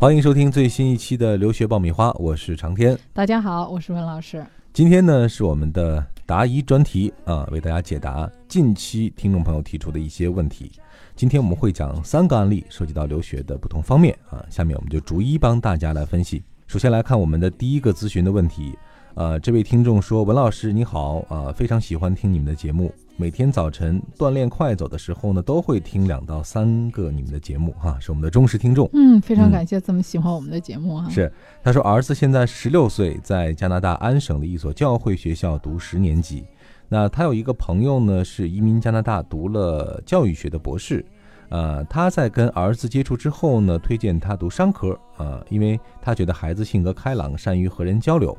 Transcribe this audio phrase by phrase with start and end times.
[0.00, 2.98] 欢迎收听最新一期的留学爆米花，我是长天。
[3.12, 4.42] 大家好，我是文老师。
[4.72, 10.72] 今天呢是我们的答疑专题啊，为大家解答近期听众朋友提出的一些问题。
[11.14, 14.42] 今天我们会讲三个案例，涉及到留学的不同方面啊。
[14.48, 16.42] 下面我们就逐一帮大家来分析。
[16.66, 18.74] 首先来看我们的第一个咨询的问题，
[19.14, 28.88] 呃，这位听众说：“文老师你好啊，非常喜欢听你们的节目，每天早晨锻炼快走的时候呢，都会听两到三个你们的节目哈，是我们的忠实听众。
[28.92, 31.08] 嗯，非常感谢这么喜欢我们的节目啊。
[31.10, 31.30] 是，
[31.62, 36.44] 他说儿子现在十六岁，在加拿大安省的一所教会学校读十年级。
[36.88, 41.04] 那他有一个朋友呢，是移民加拿大读了教育学的博士。
[41.48, 48.38] 呃，他在跟儿子接触之后呢，推荐他读商科啊，因为他觉得孩子性格开朗，善于和人交流。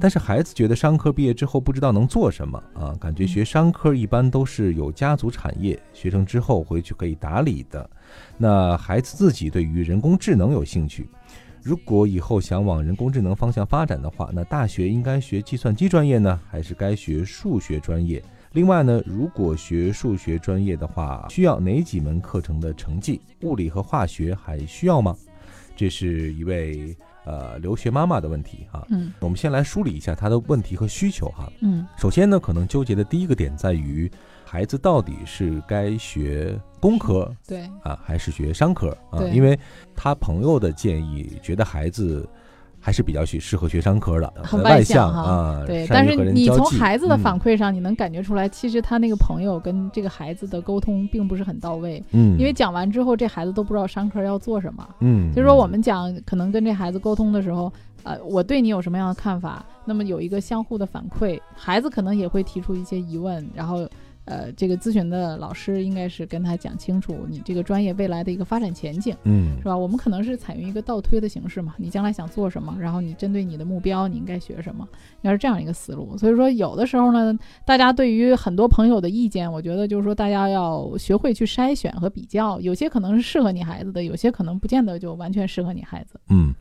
[0.00, 7.88] 但是孩子觉得商科毕业之后不知道能做什么啊，感觉学商科一般都是有家族产业，学成之后回去可以打理的。
[8.36, 11.08] 那孩子自己对于人工智能有兴趣，
[11.62, 18.22] 如果以后想往人工智能方向发展的话，那大学应该学计算机专业呢，还是该学数学专业？
[18.52, 23.20] 另外呢，如果学数学专业的话，需要哪几门课程的成绩？
[23.42, 25.14] 物理和化学还需要吗？
[25.76, 26.96] 这是一位
[27.26, 28.86] 呃留学妈妈的问题哈。
[28.88, 31.52] 嗯，我们先来梳理一下她的问题和需求哈。
[31.60, 34.10] 嗯，首先呢，可能纠结的第一个点在于，
[34.44, 39.20] 孩子到底是该学工科对啊，还是学商科啊？
[39.32, 39.58] 因为
[39.94, 42.26] 他朋友的建议，觉得孩子
[42.86, 54.88] 还是比较适适合学商科的，很外向哈啊，对，但是你从孩子的嗯反馈上，你能感觉出来，其实他那个朋友跟这个孩子的沟通并不是很到位，嗯，因为讲完之后，这孩子都不知道商科要做什么。
[55.00, 57.72] 嗯，就是说，我们讲可能跟这孩子沟通的时候，
[58.04, 59.64] 呃，我对你有什么样的看法？
[59.84, 63.84] 那么有一个相互的反馈，孩子可能也会提出一些疑问，然后，
[64.26, 69.76] 呃，这个咨询的老师应该是跟他讲清楚你这个专业未来的一个发展前景，嗯是吧？
[69.76, 74.86] 我们可能是采用一个倒推的形式嘛，你将来想做什么，然后你针对你的目标，你应该学什么，
[75.22, 76.18] 应该是这样一个思路。
[76.18, 86.18] 所以说，有的时候呢，大家对于很多朋友的意见，我觉得就是说，大家要学会去筛选和比较，有些可能是适合你孩子的，有些可能不见得就完全适合你孩子。
[86.30, 86.52] 嗯，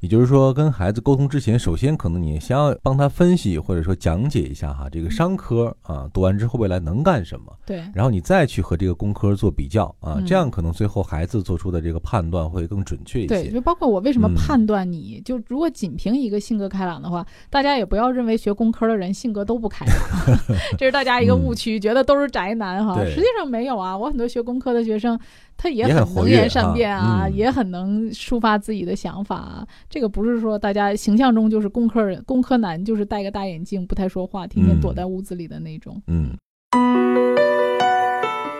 [0.00, 14.34] 也就是说，跟孩子沟通之前，首先可能你先要帮他分析或者说讲解一下哈，这个商科啊，读完之后未来能干什么，对，然后你再去和这个工科做比较啊，嗯这样可能最后孩子做出的这个判断会更准确一些对，就包括我为什么嗯。
[14.34, 20.38] 判断你，就如果仅凭一个性格开朗的话，大家也不要认为学工科的人性格都不开朗，
[20.78, 23.04] 这是大家一个误区，觉得都是宅男哈。
[23.04, 25.18] 实际上没有啊，我很多学工科的学生，
[25.62, 29.66] 他也也很能言善辩啊，啊嗯也很能抒发自己的想法啊。
[29.90, 36.00] 这个不是说大家形象中就是工科人、工科男，就是戴个大眼镜，不太说话，天天躲嗯在屋子里的那种。
[36.06, 36.30] 嗯，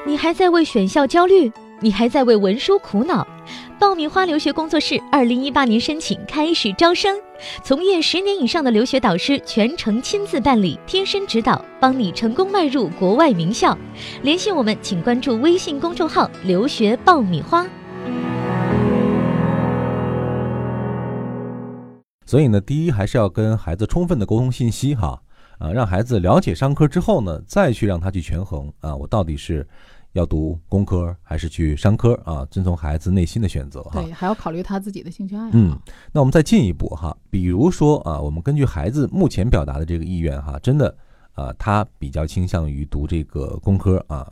[0.07, 1.51] 你还在为选校焦虑？
[1.81, 3.27] 你还在为文书苦恼？
[3.81, 7.19] 爆米花留学工作室二零一八年申请开始招生，
[7.65, 13.75] 从业十年以上的留学导师全程亲自办理，贴身指导，帮你成功迈入国外名校。
[14.21, 17.67] 联系我们，请关注微信公众号“留学爆米花”。
[22.27, 25.23] 所以呢，第一还是要跟孩子充分的沟通信息哈，
[25.59, 29.67] 啊，让孩子了解商科之后呢，再去让他去权衡啊，我到底是
[30.13, 34.03] 要读工科还是去商科啊，遵从孩子内心的选择哈。
[34.03, 35.51] 对，还要考虑他自己的兴趣爱好。
[35.53, 35.79] 嗯，
[36.13, 40.93] 那我们再进一步哈，比如说啊，我们根据孩子目前表达的这个意愿哈，真的
[41.35, 44.31] 啊，他比较倾向于读这个工科啊，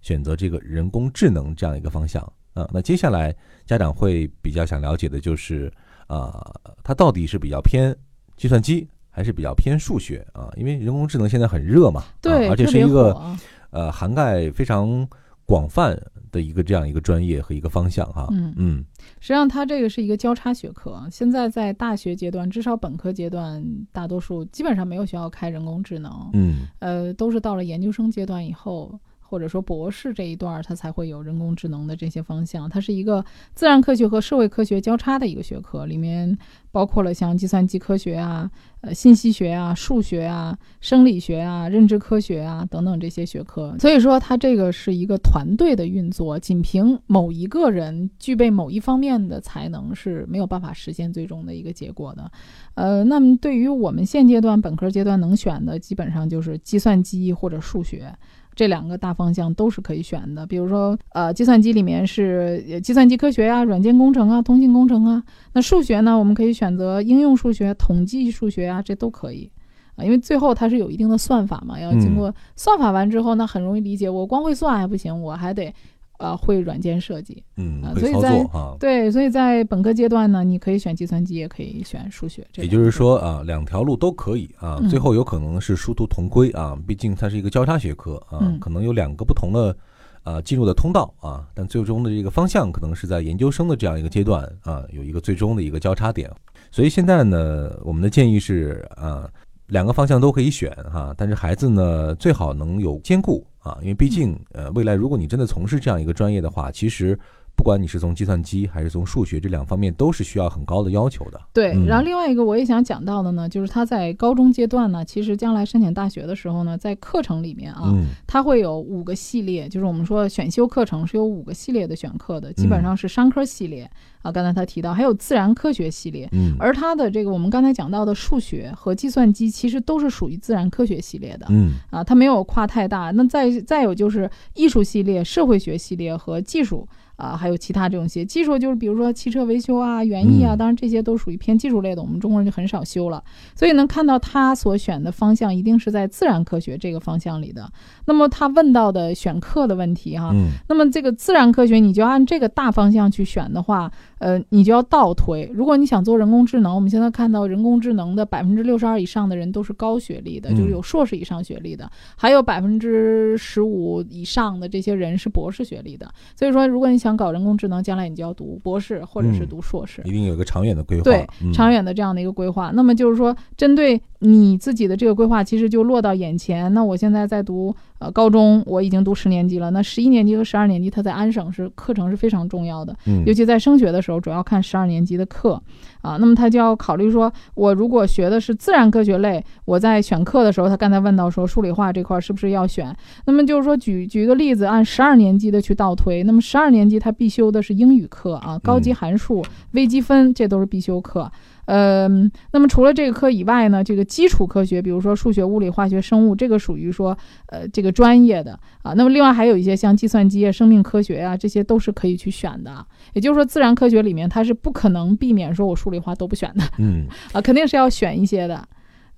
[0.00, 2.22] 选择这个人工智能这样一个方向
[2.54, 2.66] 啊。
[2.72, 3.34] 那接下来
[3.66, 5.70] 家长会比较想了解的就是
[6.06, 6.50] 啊，
[6.82, 7.94] 他到底是比较偏
[8.36, 10.50] 计算机还是比较偏数学啊？
[10.56, 13.36] 因为人工智能现在很热嘛，对，啊，而且是一个火
[13.70, 15.08] 呃涵盖非常
[15.46, 15.98] 广泛
[16.30, 18.28] 的一个这样一个专业和一个方向哈。
[18.30, 18.84] 嗯嗯
[19.20, 21.06] 实际上，它这个是一个交叉学科。
[21.10, 32.68] 现在在大学阶段，至少本科阶段，大多数基本上没有学校开人工智能，嗯呃，都是到了研究生阶段以后，或者说博士这一段儿，它才会有人工智能的这些方向。
[32.68, 33.22] 它是一个
[33.54, 36.36] 自然科学和社会科学交叉的一个学科，里面
[36.72, 43.76] 包括了像计算机科学啊、呃信息学啊、数学啊、生理学啊、认知科学啊等等这些学科。
[43.78, 52.30] 所以说，它这个是一个团队的运作，仅凭某一个人具备某一方面的才能是没有办法实现最终的一个结果的。
[52.74, 58.10] 呃，那么对于我们现阶段本科阶段能选的，基本上就是计算机或者数学。
[58.58, 65.22] 这两个大方向都是可以选的，比如说，呃，计算机里面是呃计算机科学啊、软件工程啊、通信工程啊。
[65.52, 69.48] 那数学呢，我们可以选择应用数学、统计数学啊，这都可以
[69.94, 74.10] 啊，因为最后它是有一定的算法嘛，要经过算法完之后，那很容易理解。
[74.10, 75.72] 我光会算还不行，我还得
[76.18, 77.42] 呃会软件设计。
[77.56, 78.76] 嗯，啊会操所以在作哈。
[78.78, 82.46] 对，所以在本科阶段呢，你可以选计算机，也可以选数学。
[82.52, 89.76] 这也就是说啊，两条路都可以啊，嗯最后有可能是殊途同归啊，毕竟它是一个交叉学科啊，嗯可能有两个不同的
[90.22, 96.30] 啊进入的通道啊，但最终的这个方向可能是在研究生的这样一个阶段啊，有一个最终的一个交叉点。
[96.70, 99.26] 所以现在呢，我们的建议是啊，
[99.68, 107.18] 两个方向都可以选哈、但是孩子呢最好能有兼顾啊，因为毕竟呃未来如果你真的从事这样一个专业的话，其实
[107.58, 111.40] 不管你是从计算机还是从数学这两方面，都是需要很高的要求的。
[111.52, 123.90] 对，嗯然后另外一个我也想讲到的呢，就是他在高中阶段呢，其实将来申请大学的时候呢，在课程里面啊，嗯它会有五个系列，就是我们说选修课程是有五个系列的选课的，基本上是商科系列
[124.22, 126.28] 啊，刚才他提到还有自然科学系列。
[126.30, 131.46] 嗯而他的这个我们刚才讲到的数学和计算机，其实都是属于自然科学系列的。
[131.50, 133.10] 嗯啊，它没有跨太大。
[133.10, 136.86] 那再再有就是艺术系列、社会学系列和技术
[137.18, 138.24] 啊，还有其他这种些。
[138.24, 143.22] 技术就是比如说汽车维修啊、园艺啊，嗯当然这些都属于偏技术类的，我们中国人就很少修了。
[143.56, 147.68] 所以能看到他所选的方向一定是在自然科学这个方向里的。
[148.06, 155.50] 那么他问到的选课的问题哈、嗯那么这个自然科学，你就按这个大方向去选的话，呃，你就要倒推。
[155.52, 166.08] 如果你想做人工智能，我们现在看到人工智能的百分之六十二以上的人都是高学历的，嗯就是有硕士以上学历的，还有百分之十五以上的这些人是博士学历的。
[166.36, 170.02] 所以说，如果你想搞人工智能，将来你就要读博士或者是嗯读硕士。
[170.04, 172.70] 一定有一个长远的规划，对嗯长远的这样的一个规划。
[172.74, 176.72] 那么就是说，针对你自己的这个规划，其实就落到眼前。
[176.74, 179.70] 那我现在在读呃高中，我已经读十年级了。
[179.70, 185.60] 那十一年级和十二年级，它在安省是课程是非常重要的，嗯尤其在升学的时候，主要看十二年级的课
[186.02, 186.16] 啊。
[186.18, 192.94] 那么他就要考虑说，我如果学的是自然科学类，我在选课的时候，他刚才问到说数理化这块儿是不是要选？
[193.26, 201.30] 那么就是说举举一个例子，按十二年级的去倒推，那么十二年级他必修的是英语课啊，高级函数、微积分，这都是必修课。
[201.68, 202.08] 呃，
[202.52, 207.16] 那么除了这个科以外呢，这个基础科学，比如说数学、物理、化学、生物，这个属于说
[207.48, 208.94] 呃这个专业的啊。
[208.94, 212.86] 那么另外还有一些像计算机啊、生命科学啊，这些都是可以去选的啊。
[213.12, 218.66] 也就是说，自然科学里面它是不可能避免说我数理化都不选的嗯 啊，肯定是要选一些的。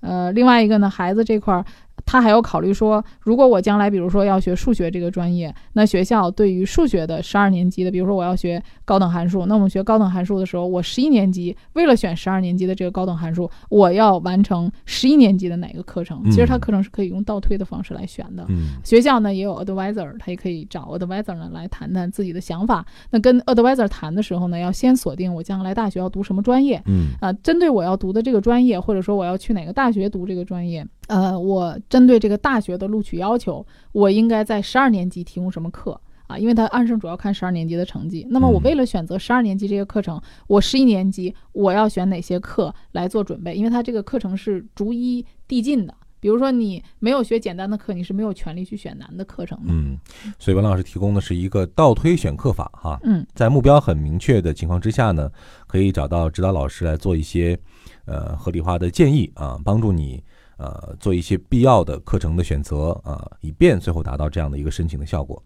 [0.01, 1.63] 呃，另外一个呢，孩子这块儿，
[2.05, 16.23] 他还要考虑说，如果我将来比如说要学数学这个专业，那学校对于数学的十二年级的，比如说我要学高等函数，那我们学高等函数的时候，我十一年级为了选十二年级的这个高等函数，我要完成十一年级的哪个课程？
[16.25, 18.45] 其实它嗯课程是可以用倒推的方式来选的。
[18.49, 22.85] 嗯学校呢也有 advisor，他也可以找 advisor 呢来谈谈自己的想法。
[23.09, 26.81] 那跟 advisor 谈的时候呢，要先锁定我将来大学要读什么专业。
[26.85, 36.37] 嗯啊，针对我要读的这个专业，或者说我要去哪个大学读这个专业，呃，我针对这个大学的录取要求，我应该在十二年级提供什么课啊？
[36.37, 38.25] 因为它按生主要看十二年级的成绩。
[38.29, 43.55] 那么我嗯为了选择十二年级这个课程，我十一年级我要选哪些课来做准备？
[43.55, 45.93] 因为它这个课程是逐一递进的。
[46.21, 49.73] 比如说你没有学简单的课，你是没有权利去选难的课程的。
[49.73, 49.97] 嗯，
[50.37, 55.31] 所以文老师提供的是一个倒推选课法哈，嗯在目标很明确的情况之下呢，
[55.65, 57.57] 可以找到指导老师来做一些
[58.05, 60.23] 呃合理化的建议啊，帮助你
[60.61, 65.41] 呃做一些必要的课程的选择啊，以便最后达到这样的一个申请的效果。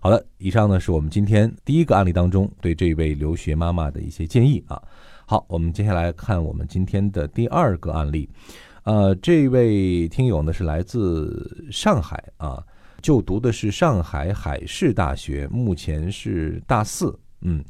[0.00, 4.80] 好的，以上呢是我们今天第一个案例当中对这位留学妈妈的一些建议啊。
[5.26, 8.28] 好，我们接下来看我们今天的第二个案例。
[8.82, 12.62] 呃，这位听友呢是来自上海啊，
[13.00, 17.18] 就读的是上海海事大学，目前是大四。
[17.40, 17.64] 嗯，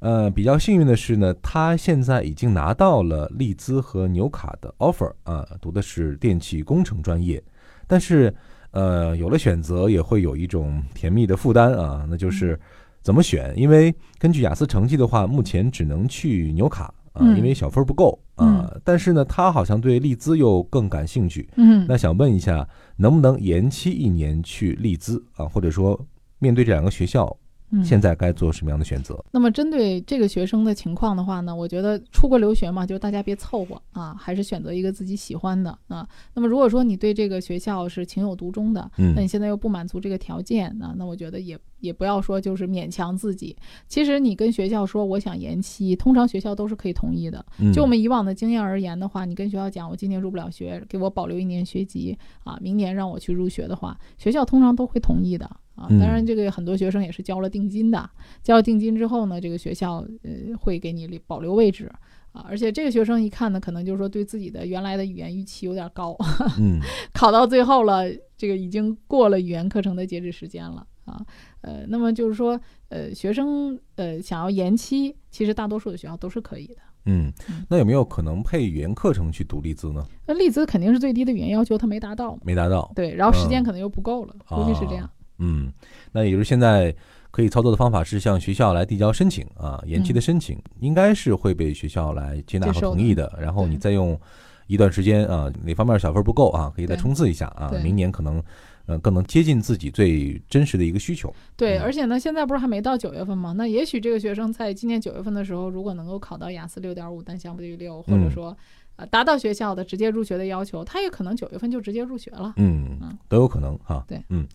[0.00, 7.42] 呃，比较幸运的是呢，他现在已经拿到了利兹和纽卡的 offer 啊，读的是电气工程专业，
[7.86, 8.32] 但是
[8.70, 12.58] 呃，有了选择也会有一种甜蜜的负担啊，那就是
[13.02, 13.52] 怎么选？
[13.56, 18.72] 因为根据雅思成绩的话，目前只能去纽卡啊，嗯因为小分不够啊。
[18.84, 21.48] 但是呢，他好像对利兹又更感兴趣。
[21.56, 25.46] 嗯那想问一下，能不能延期一年去利兹啊？
[25.46, 25.98] 或者说，
[26.38, 27.47] 面对这两个学校，嗯，
[27.84, 29.22] 现在该做什么样的选择？
[29.30, 36.08] 那么针对这个学生的情况的话呢，我觉得出国留学嘛，就大家别凑合啊，还是选择一个自己喜欢的啊。
[36.34, 43.56] 那么如果说你对这个学校是情有独钟的，嗯那你现在又不满足这个条件啊，那我觉得也也不要说就是勉强自己。
[43.86, 47.44] 其实你跟学校说我想延期，通常学校都是可以同意的。
[47.58, 55.48] 嗯就我们以往的经验而言的话，你跟学校讲我今年入不了学，给我保留一年学籍啊，明年让我去入学的话，学校通常都会同意的
[55.78, 55.86] 啊。
[55.88, 58.10] 嗯当然，这个很多学生也是交了定金的，
[58.42, 61.90] 交了定金之后呢，这个学校呃会给你留保留位置。
[62.32, 66.14] 啊，而且这个学生一看呢，可能就是说对自己的原来的语言预期有点高，
[66.60, 66.78] 嗯
[67.14, 68.04] 考到最后了，
[68.36, 71.24] 这个已经过了语言课程的截止时间了啊。
[71.62, 76.76] 呃，那么就是说，呃，学生呃想要延期，其实大多数的学校都是可以的。
[77.06, 77.32] 嗯，
[77.70, 80.04] 那有没有可能配语言课程去读利兹呢？
[80.26, 82.92] 那利兹肯定是最低的语言要求，他没达到，没达到。
[82.94, 85.10] 对，然后时间可能又不够了，估计是这样。
[85.38, 85.72] 嗯，
[86.12, 86.94] 那也就是现在
[87.30, 93.32] 可以操作的方法是向学校来递交申请啊，延期的申请应该是会被学校来接纳和同意的。
[93.40, 94.18] 然后你再用
[94.66, 98.42] 一段时间啊，哪方面小分不够啊，可以再冲刺一下啊，明年可能。
[98.88, 101.30] 呃，更能接近自己最真实的一个需求。
[101.58, 103.52] 对，而且呢，现在不是还没到九月份吗？
[103.52, 108.56] 那也许这个学生在今年九月份的时候，如果能够考到雅思六点五，单项不低于六，或者说，
[108.96, 112.54] 呃，达到学校的直接入学的要求，他也可能九月份就直接入学了。
[112.56, 114.02] 嗯，都有可能哈。
[114.08, 114.48] 对，嗯。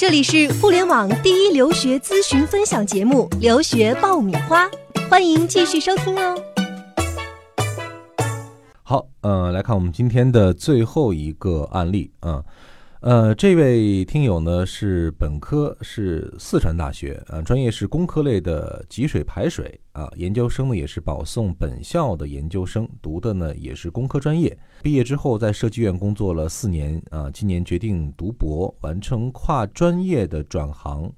[0.00, 4.66] 这里是互联网第一留学咨询分享节目《留学爆米花》，
[5.10, 6.42] 欢迎继续收听哦。
[8.82, 12.42] 好，呃，来看我们今天的最后一个案例，嗯。
[13.00, 31.10] 呃这位听友呢是本科是四川大学，啊，专业是工科类的集水排水啊，研究生呢也是保送本校的研究生，读的呢也是工科专业，毕业之后在设计院工作了四年啊，今年决定读博，完成跨专业的转行。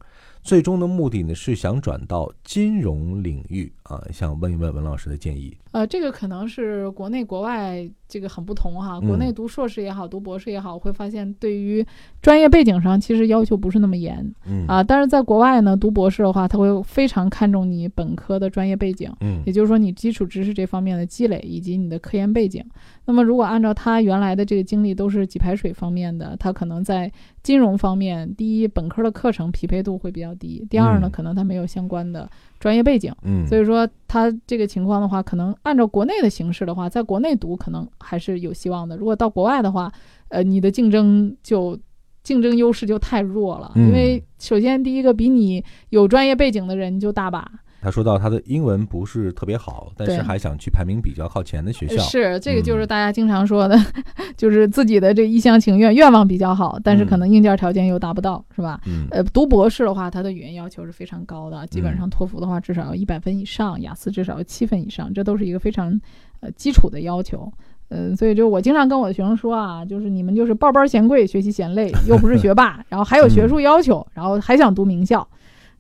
[0.45, 5.57] 最终的目的呢是想转到金融领域啊，想问一问文老师的建议。
[5.73, 9.01] 呃，这个可能是国内国外这个很不同哈。
[9.01, 11.85] 国内读硕士也好，读博士也好，会发现对于
[12.21, 14.35] 专业背景上其实要求不是那么严。
[14.47, 19.11] 嗯啊，但是在国外呢，读博士的话，他会非常看重你本科的专业背景。
[19.23, 22.63] 嗯，也就是说你基础知识这方面的积累以及你的科研背景。
[23.07, 27.11] 那么如果按照他原来的这个经历都是挤排水方面的，他可能在
[27.43, 32.31] 金融方面，第一本科的课程匹配度会比较低；第二呢，可能他没有相关的
[32.63, 33.13] 专业背景。
[33.23, 38.97] 嗯，所以说他这个情况的话，可能按照国内的形式的话，在国内读可能还是有希望的。
[38.97, 39.93] 如果到国外的话，
[40.29, 41.77] 呃，你的竞争就
[42.23, 47.51] 竞争优势就太弱了，因为首先第一个比你有专业背景的人就大把。
[47.83, 52.01] 他说到他的英文不是特别好，但是还想去排名比较靠前的学校。
[52.05, 53.77] 是这个就是大家经常说的，
[54.39, 58.81] 就是自己的这一厢情愿，愿望比较好，但是可能硬件条件又达不到，是吧？
[58.87, 59.09] 嗯。
[59.11, 66.01] 呃，读博士的话，他的语言要求是非常高的，基本上托福的话至少要一百分以上，雅思至少要七分以上，这都是一个非常
[66.39, 67.53] 呃基础的要求。
[67.89, 75.27] 嗯，所以就我经常跟我的学生说啊，就是你们就是报班嫌贵，学习嫌累，又不是学霸， 然后还有学术要求，然后还想读名校。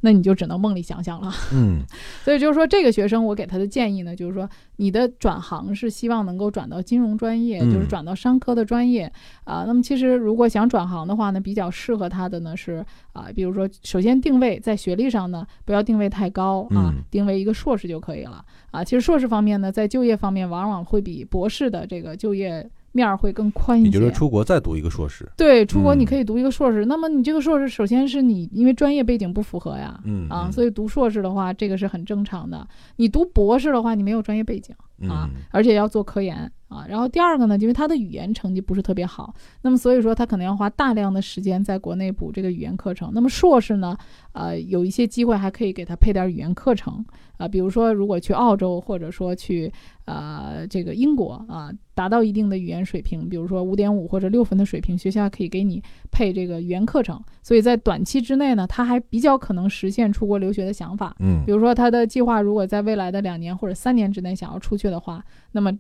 [0.04, 1.80] 那你就只能梦里想想了， 嗯，
[2.25, 9.11] 所以就是说，这个学生我给他的建议呢，就是说，你的转行是希望能够转到金融专业，就是转到商科的专业
[9.44, 9.64] 啊。
[9.66, 18.82] 那么其实如果想转行的话呢，比较适合他的呢是啊，比如说，首先定位在学历上呢，不要定位太高啊，定位一个硕士就可以了啊。
[18.82, 22.68] 其实硕士方面呢，在就业方面往往会比博士的这个就业。
[22.92, 23.90] 面儿会更宽一些。
[23.90, 25.28] 也就是出国再读一个硕士。
[25.37, 26.84] 对，出国你可以读一个硕士。
[26.87, 32.66] 那么你这个硕士，首先是你因为专业背景不符合呀，嗯啊，所以读硕士的话，这个是很正常的。
[32.96, 34.75] 你读博士的话，你没有专业背景
[35.08, 36.50] 啊，而且要做科研
[36.82, 36.86] 啊。
[36.88, 43.10] 然后第二个呢，因为他的语言成绩不是特别好，那么所以说他可能要花大量的时间在国内补这个语言课程。
[43.14, 43.96] 那么硕士呢，
[44.32, 47.04] 呃，有一些机会还可以给他配点语言课程。
[47.38, 49.72] 啊，比如说，如果去澳洲，或者说去
[50.04, 57.20] 呃这个英国啊，达到一定的语言水平，比如说五点五或者六分的水平，学校可以给你配这个语言课程。
[57.42, 61.16] 所以在短期之内呢，他还比较可能实现出国留学的想法。
[61.18, 65.76] 嗯，比如说他的计划如果在未来的两年或者三年之内想要出去的话，那么。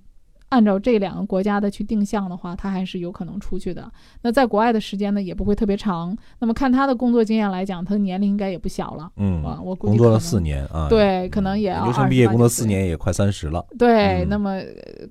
[0.52, 3.90] 按照这两个国家的去定向的话，他还是有可能出去的。
[4.20, 6.14] 那在国外的时间呢，也不会特别长。
[6.40, 9.10] 那么看他的工作经验来讲，他的年龄应该也不小了。
[9.16, 13.64] 嗯啊，我工作了四年啊，对，可能也要留学生毕业工作四年也快三十了。
[13.78, 14.60] 对，那么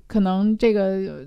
[0.05, 1.25] 可能这个。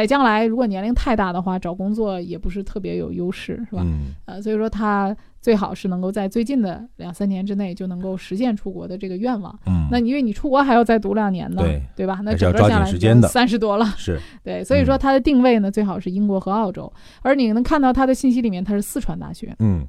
[0.00, 3.82] 在将来，如果年龄太大的话，找工作也不是特别有优势，是吧？
[3.84, 4.14] 嗯。
[4.24, 9.54] 呃，所以说他最好是能够在最近的两三年之内就能够实现出国的这个愿望。
[9.66, 9.86] 嗯。
[9.90, 12.20] 那因为你出国还要再读两年呢，对对吧？
[12.24, 13.28] 那整个下来时间的。
[13.28, 13.84] 三十多了。
[13.98, 14.18] 是。
[14.42, 16.90] 对，所以说他的定位呢，最好是英国和澳洲。
[17.20, 19.54] 而你能看到他的信息里面，他是四川大学。
[19.58, 19.86] 嗯。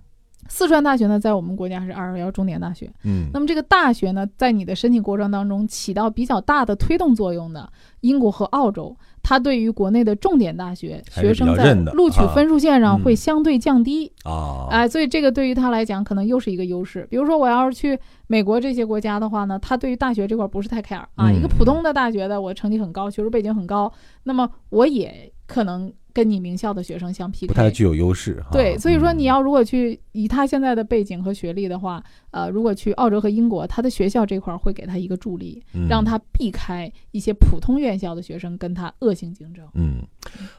[0.50, 2.91] 四川大学呢，在我们国家是二二幺重点大学。
[3.03, 3.29] 嗯。
[3.33, 7.69] 那么这个大学呢，在你的申请过程当中起到比较大的推动作用的，
[8.01, 8.95] 英国和澳洲。
[9.25, 17.07] 它对于国内的重点大学学生在录取分数线上会相对降低啊，哎，所以这个对于他来讲可能又是一个优势。
[17.09, 17.97] 比如说我要是去
[18.27, 23.89] 美国这些国家的话呢，他对于大学这块不是太 care 啊，一个普通的大学的我成绩很高，学术背景很高，
[24.23, 28.43] 那么我也可能跟你名校的学生相 PK，不太具有优势。
[28.51, 39.65] 对，所以说嗯你要如果去以他现在的背景和学历的话，呃，如果去澳洲和英国，他的学校这块儿会给他一个助力，嗯让他避开一些普通院校的学生跟他恶性竞争。
[39.74, 40.03] 嗯，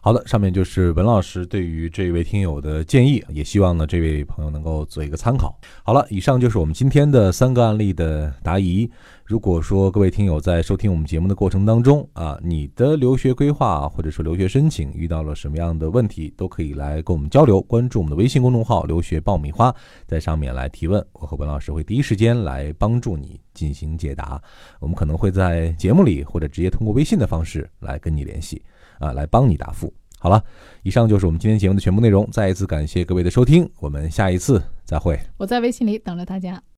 [0.01, 5.57] 好的，上面就是文老师对于这位听友的建议，也希望呢这位朋友能够做一个参考。
[5.85, 8.91] 好了，以上就是我们今天的三个案例的答疑。
[9.25, 17.61] 如果说各位听友在收听我们节目的过程当中啊，你的留学规划或者说留学申请遇到了什么样的问题，都可以来跟我们交流。
[17.61, 19.75] 关注我们的微信公众号“留学爆米花”，
[20.09, 24.43] 在上面来提问，我和文老师会第一时间来帮助你进行解答。
[24.81, 28.63] 我们可能会在节目里或者直接通过微信的方式来跟你联系。
[28.99, 29.93] 啊，来帮你答复。
[30.19, 30.43] 好了，
[30.83, 32.27] 以上就是我们今天节目的全部内容。
[32.33, 35.21] 再一次感谢各位的收听，我们下一次再会。
[35.37, 36.74] 我在微信里等着大家。